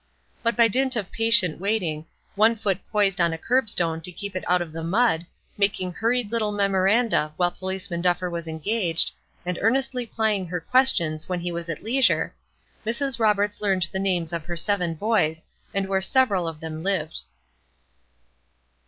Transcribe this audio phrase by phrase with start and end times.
[0.41, 4.43] But by dint of patient waiting, one foot poised on a curbstone to keep it
[4.47, 5.27] out of the mud,
[5.59, 9.11] making hurried little memoranda while Policeman Duffer was engaged,
[9.45, 12.33] and earnestly plying her questions when he was at leisure,
[12.83, 13.19] Mrs.
[13.19, 17.19] Roberts learned the names of her seven boys, and where several of them lived.